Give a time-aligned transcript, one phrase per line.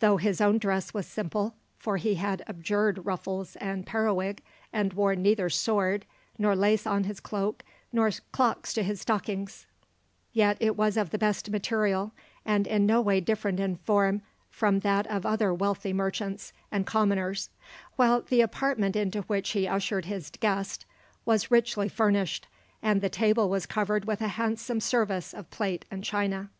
[0.00, 5.16] Though his own dress was simple for he had abjured ruffles and periwig, and wore
[5.16, 6.04] neither sword,
[6.36, 9.64] nor lace on his cloak, nor clocks to his stockings
[10.34, 12.12] yet it was of the best material,
[12.44, 17.48] and in no way different in form from that of other wealthy merchants and commoners,
[17.96, 20.84] while the apartment into which he ushered his guest
[21.24, 22.46] was richly furnished,
[22.82, 26.50] and the table was covered with a handsome service of plate and china.